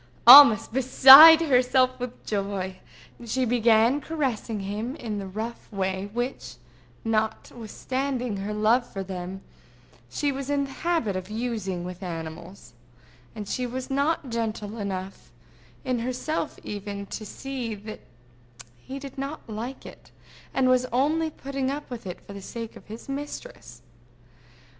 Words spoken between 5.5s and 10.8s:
way which, not withstanding her love for them, she was in the